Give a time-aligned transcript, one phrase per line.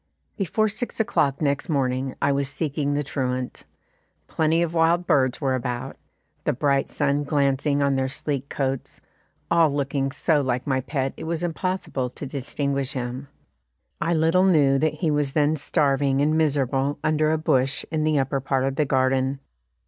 [0.35, 3.65] Before six o'clock next morning I was seeking the truant.
[4.25, 5.95] Plenty of wild birds were about,
[6.43, 8.99] the bright sun glancing on their sleek coats
[9.51, 13.27] all looking so like my pet it was impossible to distinguish him.
[14.01, 18.17] I little knew that he was then starving and miserable under a bush in the
[18.17, 19.39] upper part of the garden.